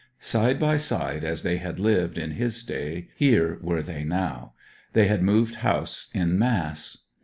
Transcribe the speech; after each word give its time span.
Side 0.17 0.59
by 0.59 0.77
side 0.77 1.23
as 1.23 1.43
they 1.43 1.57
had 1.57 1.79
lived 1.79 2.17
in 2.17 2.31
his 2.31 2.63
day 2.63 3.09
here 3.15 3.59
were 3.61 3.83
they 3.83 4.03
now. 4.03 4.53
They 4.93 5.05
had 5.05 5.21
moved 5.21 5.57
house 5.57 6.09
in 6.11 6.39
mass. 6.39 7.03